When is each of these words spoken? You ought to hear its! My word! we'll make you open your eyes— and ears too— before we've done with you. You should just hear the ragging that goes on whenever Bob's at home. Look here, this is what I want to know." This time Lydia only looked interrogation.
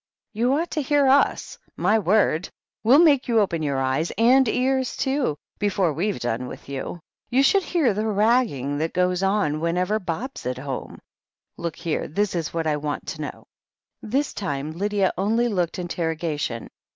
You 0.33 0.53
ought 0.53 0.71
to 0.71 0.81
hear 0.81 1.05
its! 1.07 1.59
My 1.77 1.99
word! 1.99 2.49
we'll 2.83 2.97
make 2.97 3.27
you 3.27 3.39
open 3.39 3.61
your 3.61 3.77
eyes— 3.79 4.11
and 4.29 4.47
ears 4.47 4.97
too— 4.97 5.37
before 5.59 5.93
we've 5.93 6.19
done 6.19 6.47
with 6.47 6.67
you. 6.67 7.01
You 7.29 7.43
should 7.43 7.61
just 7.61 7.71
hear 7.71 7.93
the 7.93 8.07
ragging 8.07 8.79
that 8.79 8.93
goes 8.93 9.21
on 9.21 9.59
whenever 9.59 9.99
Bob's 9.99 10.47
at 10.47 10.57
home. 10.57 10.97
Look 11.55 11.75
here, 11.75 12.07
this 12.07 12.33
is 12.33 12.51
what 12.51 12.65
I 12.65 12.77
want 12.77 13.05
to 13.09 13.21
know." 13.21 13.43
This 14.01 14.33
time 14.33 14.71
Lydia 14.71 15.13
only 15.19 15.47
looked 15.47 15.77
interrogation. 15.77 16.71